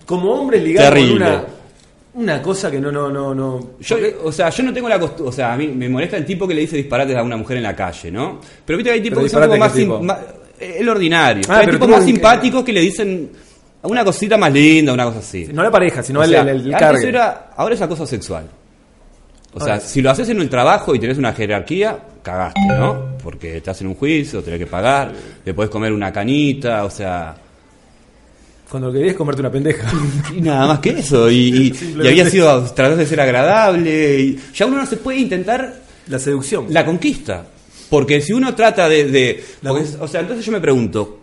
[0.07, 1.17] Como hombres ligados con terrible.
[1.27, 1.45] una,
[2.15, 3.71] una cosa que no, no, no, no.
[3.81, 6.25] Yo, o sea, yo no tengo la costumbre, o sea, a mí me molesta el
[6.25, 8.41] tipo que le dice disparates a una mujer en la calle, ¿no?
[8.65, 10.03] Pero viste que hay tipos que son como más, ¿qué sim- tipo?
[10.03, 10.19] más-
[10.59, 11.43] eh, el ordinario.
[11.49, 13.31] Ah, hay tipos más simpáticos que le dicen
[13.83, 15.49] una cosita más linda, una cosa así.
[15.53, 17.09] No la pareja, sino O el, sea, el, el cargue.
[17.09, 18.45] era- ahora es acoso sexual.
[19.55, 23.17] O sea, Ahora- si lo haces en el trabajo y tenés una jerarquía, cagaste, ¿no?
[23.23, 25.13] Porque te hacen un juicio, tenés que pagar,
[25.45, 27.35] te podés comer una canita, o sea,
[28.71, 29.91] Cuando lo querías comerte una pendeja.
[30.37, 31.31] y nada más que eso.
[31.31, 32.09] Y, y- y Simplemente.
[32.09, 34.21] había sido, tratás de ser agradable.
[34.21, 36.67] Y ya uno no se puede intentar La seducción.
[36.71, 37.47] la conquista.
[37.89, 39.43] Porque si uno trata de...
[39.63, 41.21] porque- o sea, entonces yo me pregunto,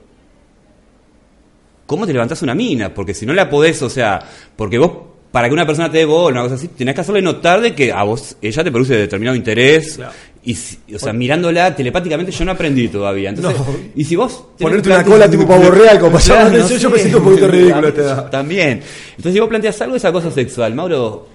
[1.85, 2.93] ¿cómo te levantás una mina?
[2.93, 4.19] Porque si no la podés, o sea,
[4.55, 4.91] porque vos,
[5.31, 7.75] para que una persona te dé bola, una cosa así, tenés que hacerle notar de
[7.75, 9.95] que a vos, ella te produce determinado interés.
[9.97, 10.13] Claro.
[10.45, 13.29] Y, si- o sea, mirándola telepáticamente yo no aprendí todavía.
[13.29, 13.65] Entonces, No.
[13.95, 14.43] y si vos...
[14.59, 16.87] Ponerte un una cola tipo pavo real, como Claro, no yo sé.
[16.89, 18.29] me siento un poquito ridículo esta edad.
[18.29, 18.81] También.
[19.09, 20.75] Entonces, si vos planteas algo, es acoso sexual.
[20.75, 21.27] Mauro,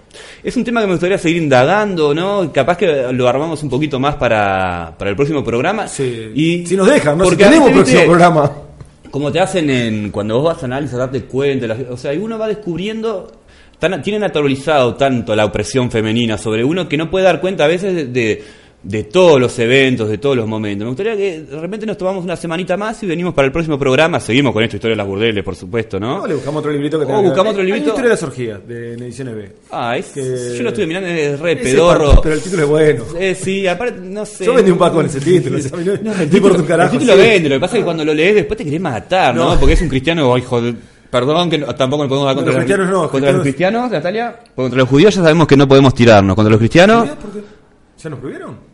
[0.44, 2.52] es un tema que me gustaría seguir indagando, ¿no?
[2.52, 5.88] Capaz que lo armamos un poquito más para, para el próximo programa.
[5.88, 6.30] Sí.
[6.34, 7.24] Y si nos dejan, ¿no?
[7.24, 8.52] Si porque tenemos a veces, próximo programa.
[9.10, 12.38] Como te hacen en cuando vos vas a análisis, darte cuenta, o sea, y uno
[12.38, 13.32] va descubriendo,
[13.80, 17.66] tan, tiene naturalizado tanto la opresión femenina sobre uno que no puede dar cuenta a
[17.66, 18.44] veces de, de,
[18.82, 20.84] de todos los eventos, de todos los momentos.
[20.86, 23.78] Me gustaría que de repente nos tomamos una semanita más y venimos para el próximo
[23.78, 24.18] programa.
[24.20, 26.20] Seguimos con esta historia de las burdeles, por supuesto, ¿no?
[26.20, 27.26] No, le buscamos otro librito que tenga ver.
[27.28, 27.88] buscamos otro Hay librito.
[27.88, 29.52] historia de las orgías, de en ediciones B.
[29.70, 32.20] Ah, es- Que- yo lo estuve mirando, es re Ese pedorro.
[32.22, 33.04] Pero el título es bueno.
[33.18, 34.46] Eh, sí, aparte, no sé.
[34.46, 35.58] Yo vendí un pack con ese título.
[35.58, 37.28] o no- No, no el título, un carajo, el título sí.
[37.28, 39.52] vende, lo que pasa es que cuando lo lees después te querés matar, ¿no?
[39.54, 39.60] No.
[39.60, 40.74] Porque es un cristiano, oh, hijo de...
[41.10, 43.90] Perdón, que no- tampoco nos podemos dar No, contra los cristianos no, contra los cristianos,
[43.90, 44.36] Natalia.
[44.54, 46.34] Contra los judíos ya sabemos que no podemos tirarnos.
[46.34, 47.40] Contra los cristianos, ¿Por qué?
[48.02, 48.69] ¿Ya nos prohibieron?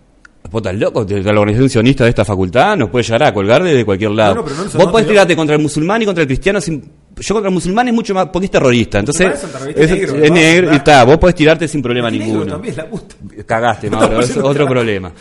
[0.51, 3.63] Vos estás loco, de la organización sionista de esta facultad nos puede llegar a colgar
[3.63, 4.35] desde cualquier lado.
[4.35, 6.61] No, no, pero no nos vos podés tirarte contra el musulmán y contra el cristiano
[6.61, 6.83] sin...
[7.19, 9.43] Yo contra el musulmán es mucho más, porque es terrorista, entonces
[9.75, 12.47] es negro, es negro y está, vos podés tirarte sin problema ninguno.
[12.47, 13.17] también, la puta.
[13.47, 15.13] Cagaste, Mauro, es otro problema.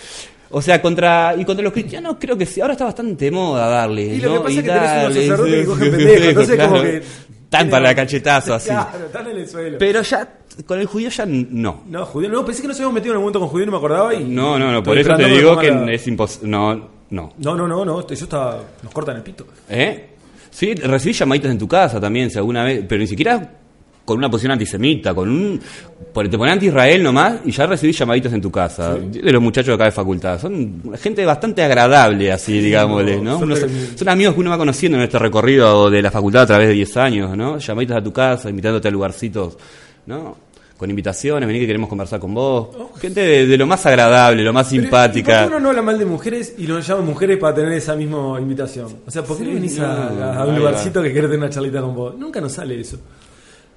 [0.51, 3.67] O sea, contra y contra los cristianos creo que sí, ahora está bastante de moda
[3.67, 4.03] darle.
[4.03, 4.43] Y lo ¿no?
[4.43, 7.03] que pasa es que tenés unos sacerdotes que cogen pendejos, entonces como que...
[7.49, 8.69] Tan para el cachetazo así.
[8.69, 9.77] Claro, están en el suelo.
[9.77, 10.27] Pero ya
[10.65, 11.83] con el judío ya no.
[11.87, 13.77] No, judío, no, pensé que nos habíamos metido en algún momento con judío, no me
[13.77, 14.23] acordaba y...
[14.23, 16.49] No, no, no, por eso te digo que la- es imposible.
[16.49, 16.75] No,
[17.09, 17.33] no.
[17.37, 18.59] No, no, no, no, eso está...
[18.81, 19.45] Nos cortan el pito.
[19.69, 20.09] ¿Eh?
[20.49, 23.51] Sí, recibí llamaditas en tu casa también, si alguna vez, pero ni siquiera
[24.05, 25.59] con una posición antisemita, con un...
[25.59, 29.73] Te pones anti-Israel nomás y ya recibí llamaditas en tu casa, de los muchachos de
[29.73, 30.39] acá de facultad.
[30.39, 33.39] Son gente bastante agradable, así, digámosle, ¿no?
[33.39, 36.73] son amigos que uno va conociendo en este recorrido de la facultad a través de
[36.75, 37.57] 10 años, ¿no?
[37.57, 39.57] Llamaditas a tu casa, invitándote a lugarcitos,
[40.05, 40.37] ¿no?
[40.77, 42.67] Con invitaciones, vení que queremos conversar con vos.
[42.99, 45.41] Gente de, de lo más agradable, lo más Pero, ¿y simpática.
[45.43, 47.95] por qué uno no habla mal de mujeres y nos llama mujeres para tener esa
[47.95, 48.87] misma invitación?
[49.07, 51.39] O sea, ¿por qué Sí, no venís no, a, a un lugarcito que querés tener
[51.45, 52.15] una charlita con vos?
[52.17, 52.97] Nunca nos sale eso.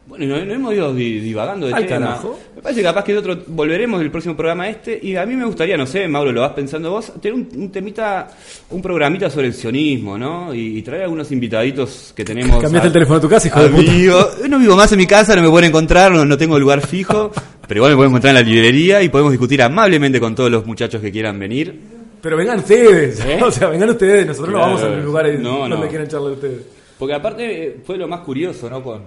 [0.08, 2.06] Bueno, y no, no hemos ido di- divagando de Al tema.
[2.06, 2.38] carajo.
[2.56, 4.98] Me parece que capaz que de otro volveremos del próximo programa este.
[5.02, 7.70] Y a mí me gustaría, no sé, Mauro, lo vas pensando vos, tener un, un
[7.70, 8.26] temita,
[8.70, 10.54] un programita sobre el sionismo, ¿no?
[10.54, 12.52] Y, y traer algunos invitaditos que tenemos.
[12.60, 13.90] Cambiaste a- el teléfono de tu casa, hijo de puta.
[13.92, 16.80] Amigo, no vivo más en mi casa, no me pueden encontrar, no, no tengo lugar
[16.86, 17.30] fijo,
[17.68, 20.64] pero igual me pueden encontrar en la librería y podemos discutir amablemente con todos los
[20.64, 21.78] muchachos que quieran venir.
[22.22, 23.20] Pero vengan ustedes.
[23.20, 23.38] ¿Eh?
[23.44, 24.26] O sea, vengan ustedes.
[24.26, 25.88] Nosotros no vamos a los lugares No, donde no.
[25.88, 26.62] quieran charlar ustedes.
[26.98, 28.82] Porque aparte eh, fue lo más curioso, ¿no?
[28.82, 29.02] Con,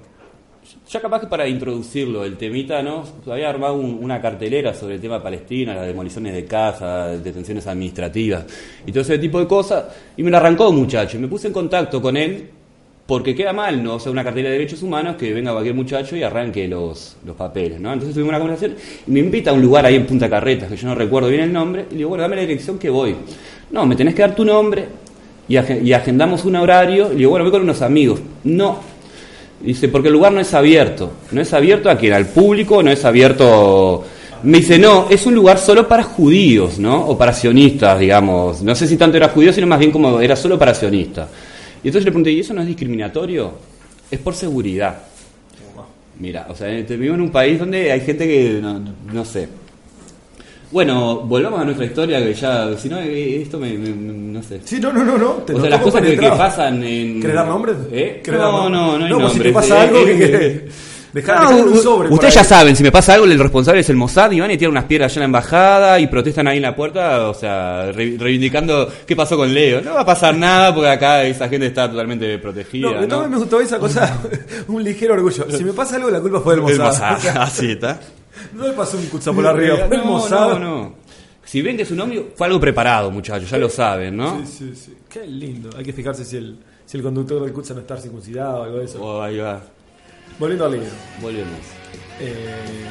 [0.91, 3.03] ya capaz que para introducirlo, el temita, ¿no?
[3.31, 7.65] Había armado un- una cartelera sobre el tema de Palestina, las demoliciones de casas, detenciones
[7.67, 8.43] administrativas
[8.85, 9.85] y todo ese tipo de cosas.
[10.17, 11.17] Y me lo arrancó un muchacho.
[11.19, 12.49] Me puse en contacto con él
[13.07, 13.95] porque queda mal, ¿no?
[13.95, 17.35] O sea, una cartelera de derechos humanos que venga cualquier muchacho y arranque los, los
[17.35, 17.91] papeles, ¿no?
[17.93, 18.75] Entonces tuvimos una conversación
[19.07, 21.41] y me invita a un lugar ahí en Punta Carretas, que yo no recuerdo bien
[21.41, 23.15] el nombre, y le digo, bueno, dame la dirección que voy.
[23.71, 24.85] No, me tenés que dar tu nombre
[25.47, 27.07] y, y agendamos un horario.
[27.07, 28.21] Y le digo, bueno, voy con unos amigos.
[28.43, 28.90] No.
[29.63, 31.11] Dice, porque el lugar no es abierto.
[31.31, 34.03] No es abierto a quien, al público, no es abierto...
[34.43, 37.05] Me dice, no, es un lugar solo para judíos, ¿no?
[37.07, 38.63] O para sionistas, digamos.
[38.63, 41.27] No sé si tanto era judío, sino más bien como era solo para sionistas.
[41.83, 43.53] Y entonces le pregunté, ¿y eso no es discriminatorio?
[44.09, 44.97] Es por seguridad.
[46.17, 48.81] Mira, o sea, te- vivimos en un país donde hay gente que, no,
[49.13, 49.47] no sé.
[50.71, 54.61] Bueno, volvamos a nuestra historia, que ya, si no, eh, esto me, me- no sé.
[54.63, 55.29] Sí, no, no, no, no.
[55.45, 56.37] te O sea, las cosas que, que penetrado.
[56.37, 57.19] pasan en...
[57.21, 57.75] ¿Querés dar nombres?
[57.91, 58.21] ¿Eh?
[58.23, 58.81] ¿Querés dar No, nombres?
[58.81, 59.69] no, no hay No, pues si te nombres.
[59.69, 60.67] pasa Eh, algo que
[61.11, 62.07] Dejá, No, en un u- sobre.
[62.07, 62.43] por ustedes ahí.
[62.43, 64.71] ya saben, si me pasa algo, el responsable es el Mossad y van y tiran
[64.71, 68.15] unas piedras allá en la embajada y protestan ahí en la puerta, o sea, re-
[68.17, 69.81] reivindicando qué pasó con Leo.
[69.81, 73.05] No va a pasar nada porque acá esa gente está totalmente protegida.
[73.05, 74.21] No, me gustó esa cosa,
[74.69, 75.47] un ligero orgullo.
[75.51, 77.11] Si me pasa algo, la culpa fue del El Mossad.
[77.15, 77.99] Mossad, así está.
[78.53, 80.95] No me pasó un cucha por arriba, fue no, no, no.
[81.43, 84.39] Si ven que es un hombre, fue algo preparado, muchachos, ya lo saben, ¿no?
[84.45, 84.97] Sí, sí, sí.
[85.09, 85.69] Qué lindo.
[85.75, 88.77] Hay que fijarse si el, si el conductor del Kutza no está circuncidado o algo
[88.79, 89.03] de eso.
[89.03, 89.61] Oh, ahí va,
[90.39, 90.87] Volviendo al libro.
[91.21, 91.59] volvemos.
[92.19, 92.85] Eh,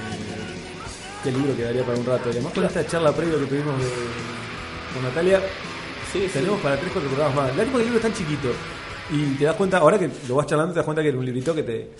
[1.22, 2.28] qué libro quedaría para un rato.
[2.30, 3.88] Además con esta charla previa que tuvimos de-
[4.94, 5.40] con Natalia,
[6.32, 7.52] tenemos para tres cuatro programas más.
[7.52, 8.48] Que el libro es tan chiquito.
[9.12, 11.24] Y te das cuenta, ahora que lo vas charlando, te das cuenta que era un
[11.24, 11.90] librito que te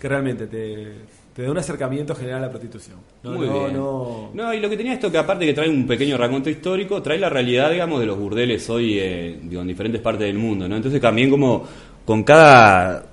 [0.00, 0.92] que realmente te,
[1.36, 2.96] te da un acercamiento general a la prostitución.
[3.22, 3.72] No, Muy no, bien.
[3.76, 4.30] no.
[4.32, 7.18] No, y lo que tenía esto que aparte que trae un pequeño raconto histórico, trae
[7.18, 10.76] la realidad, digamos, de los burdeles hoy eh, digo, en diferentes partes del mundo, ¿no?
[10.76, 11.62] Entonces también como
[12.06, 13.04] con cada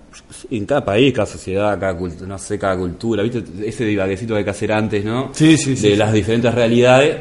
[0.52, 3.44] en cada país, cada sociedad, cada cultura, no sé, cada cultura, ¿viste?
[3.68, 5.32] Ese divaguecito que hay que hacer antes, ¿no?
[5.34, 5.96] Sí, sí, sí, De sí.
[5.98, 7.18] las diferentes realidades.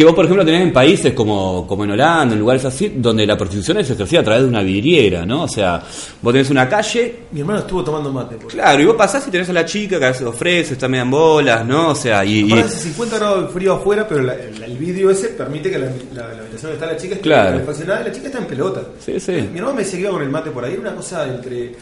[0.00, 3.26] Que vos, por ejemplo, tenés en países como, como en Holanda, en lugares así, donde
[3.26, 5.42] la prostitución es ejercida a través de una vidriera, ¿no?
[5.42, 5.82] O sea,
[6.22, 8.36] vos tenés una calle Mi hermano estuvo tomando mate.
[8.36, 11.02] por- Claro, y vos pasás y tenés a la chica que se ofrece, está media
[11.02, 11.90] en bolas, ¿no?
[11.90, 15.10] O sea, y, y- hace 50 grados de frío afuera, pero la- la- el vídeo
[15.10, 17.50] ese permite que la, habitación donde está la chica esté Claro.
[17.50, 18.80] calefaccionada y la chica está en pelota.
[19.04, 19.32] Sí, sí.
[19.52, 21.74] Mi hermano me seguía con el mate por ahí, era una cosa entre.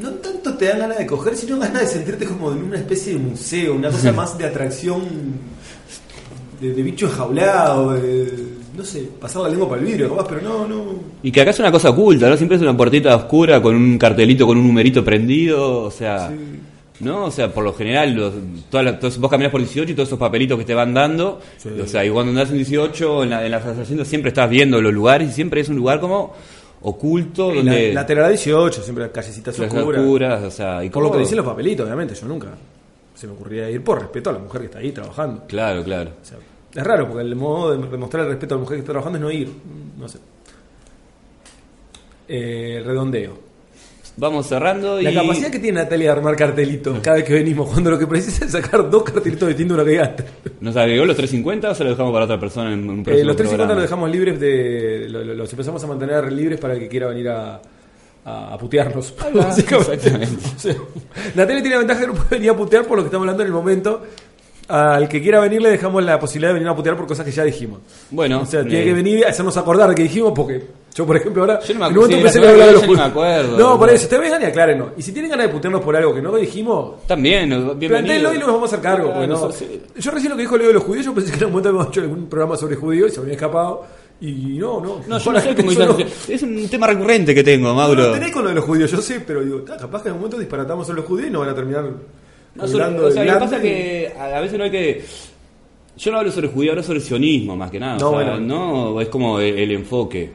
[0.00, 3.12] No tanto te dan ganas de coger, sino ganas de sentirte como en una especie
[3.12, 5.02] de museo, una cosa más de atracción
[6.62, 8.32] de, de bicho enjaulado, de,
[8.76, 10.84] no sé, pasar la lengua para el vidrio, capaz, pero no, no.
[11.22, 12.36] y que acá es una cosa oculta, ¿no?
[12.36, 16.32] Siempre es una puertita oscura con un cartelito, con un numerito prendido, o sea...
[17.00, 17.24] ¿No?
[17.24, 18.32] O sea, por lo general, los,
[18.70, 21.40] todas las- todos- vos caminás por 18 y todos esos papelitos que te van dando,
[21.82, 23.64] o sea, y cuando andás en 18, en, la- en las
[24.06, 26.32] siempre estás viendo los lugares y siempre es un lugar como
[26.82, 27.92] oculto, La, donde...
[27.92, 30.00] lateral 18, siempre callecitas oscuras.
[30.00, 30.84] oscuras, o sea...
[30.84, 32.48] Y Por lo que dicen los papelitos, obviamente, yo nunca
[33.16, 35.42] se me ocurría ir por respeto a la mujer que está ahí trabajando.
[35.48, 36.10] Claro, claro.
[36.22, 36.38] O sea,
[36.74, 39.18] es raro, porque el modo de demostrar el respeto a la mujer que está trabajando
[39.18, 39.48] es no ir.
[39.98, 40.18] No sé.
[42.28, 43.38] Eh, redondeo.
[44.16, 45.04] Vamos cerrando y...
[45.04, 48.06] La capacidad que tiene Natalia de armar cartelitos cada vez que venimos, cuando lo que
[48.06, 50.24] precisa es sacar dos cartelitos distintos de uno que gasta.
[50.60, 53.26] ¿Nos agregó los 350 o se lo dejamos para otra persona en un Eh, próximo
[53.26, 53.74] los 350 programa?
[53.74, 55.06] los dejamos libres de.
[55.08, 57.60] lo- lo- Los empezamos a mantener libres para el que quiera venir a,
[58.24, 59.14] a, putearnos.
[60.56, 60.74] sea,
[61.34, 63.42] Natalia tiene la ventaja que no puede venir a putear por lo que estamos hablando
[63.42, 64.02] en el momento.
[64.68, 67.32] Al que quiera venir le dejamos la posibilidad de venir a putear por cosas que
[67.32, 67.80] ya dijimos.
[68.10, 71.16] Bueno, O sea, tiene que venir a hacernos acordar de que dijimos, porque yo, por
[71.16, 71.60] ejemplo, ahora.
[71.60, 72.94] Yo no me en un momento acuerdo, sí, a hablar de yo los ni me
[72.94, 73.10] judíos.
[73.10, 73.58] acuerdo.
[73.58, 74.88] No, por eso, ustedes vengan y aclárenos.
[74.96, 78.34] Y si tienen ganas de putearnos por algo que no dijimos, También, bienvenido.
[78.34, 79.26] Y nos vamos a hacer cargo.
[79.26, 79.82] No- sí.
[79.96, 81.68] Yo recién lo que dijo Leo de los judíos, yo pensé que en un momento
[81.70, 83.84] habíamos hecho algún programa sobre judíos y se me había escapado.
[84.20, 85.00] Y no, no.
[85.08, 85.96] No, yo no sé cómo Yo no-
[86.28, 88.06] Es un tema recurrente que tengo, no, Mauro.
[88.06, 90.20] no tenés con lo de los judíos, yo sé, pero digo, capaz que en un
[90.20, 91.84] momento disparatamos sobre los judíos y nos van a terminar
[92.54, 95.04] No, sobre- hablando o sea, lo que pasa es que a veces no hay que.
[95.96, 97.98] Yo no hablo sobre judío, hablo sobre sionismo más que nada.
[97.98, 98.40] No, o sea, bueno.
[98.40, 100.30] no, es como el, el enfoque.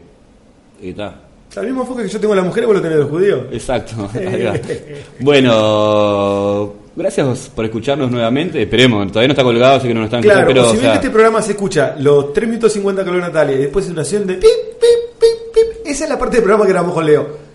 [0.81, 1.15] Y sea,
[1.57, 3.41] el mismo enfoque que yo tengo en la mujer, vos lo tenés de los judíos.
[3.51, 4.09] Exacto.
[5.19, 8.61] bueno, gracias por escucharnos nuevamente.
[8.61, 10.79] Esperemos, todavía no está colgado, así que no nos están Claro, escuchando, si pero.
[10.79, 13.59] o que sea, este programa se escucha los 3 minutos 50 que habló Natalia y
[13.59, 14.43] después es una acción de pip,
[14.79, 17.46] pip, pip, pip, esa es la parte del programa que grabamos con Leo.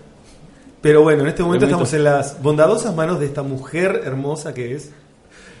[0.83, 4.53] Pero bueno, en este momento momento- estamos en las bondadosas manos de esta mujer hermosa
[4.53, 4.91] que es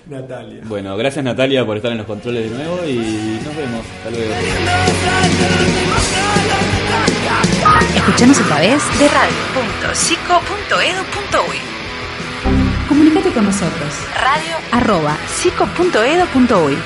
[0.07, 0.61] Natalia.
[0.65, 3.85] Bueno, gracias Natalia por estar en los controles de nuevo y nos vemos.
[3.97, 4.33] Hasta luego.
[7.95, 11.57] Escuchanos a través de radio.cico.edu.uy.
[12.89, 13.93] Comunicate con nosotros.
[14.21, 16.77] Radio arroba cico.edu.uy.